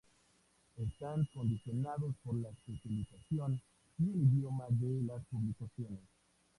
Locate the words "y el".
3.99-4.23